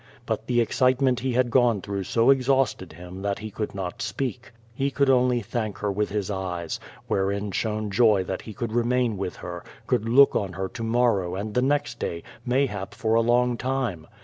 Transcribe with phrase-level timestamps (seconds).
[0.25, 4.51] But the excitement he had gone through so exhausted him that he could not speak.
[4.73, 9.15] He could only thank her with his eyes, wherein shone joy that he could remain
[9.15, 13.21] with her, could look on her to morrow and the next day, mayhap for a
[13.21, 14.07] long time.